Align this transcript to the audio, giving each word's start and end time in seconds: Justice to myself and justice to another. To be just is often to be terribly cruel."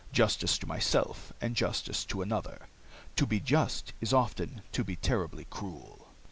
Justice 0.11 0.57
to 0.57 0.65
myself 0.65 1.31
and 1.41 1.55
justice 1.55 2.03
to 2.05 2.23
another. 2.23 2.65
To 3.17 3.27
be 3.27 3.39
just 3.39 3.93
is 4.01 4.13
often 4.13 4.63
to 4.71 4.83
be 4.83 4.95
terribly 4.95 5.45
cruel." 5.51 6.07